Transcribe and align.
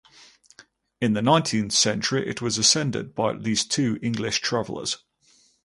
In 0.99 1.13
the 1.13 1.21
nineteenth 1.21 1.73
century 1.73 2.27
it 2.27 2.41
was 2.41 2.57
ascended 2.57 3.13
by 3.13 3.29
at 3.29 3.43
least 3.43 3.69
two 3.69 3.99
English 4.01 4.39
travelers. 4.39 4.97